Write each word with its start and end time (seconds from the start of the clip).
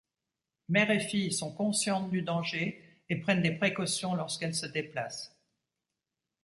Mère 0.67 0.89
et 0.89 0.99
fille 0.99 1.31
sont 1.31 1.53
conscientes 1.53 2.09
du 2.09 2.23
danger 2.23 2.83
et 3.07 3.17
prennent 3.17 3.43
des 3.43 3.51
précautions 3.51 4.15
lorsqu'elles 4.15 4.55
se 4.55 4.65
déplacent. 4.65 5.37